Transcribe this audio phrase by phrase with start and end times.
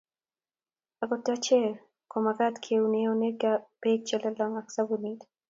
[1.03, 1.73] akot achek
[2.11, 3.41] ko mekat keune eunek
[3.81, 5.19] beek che lolong ak sabunit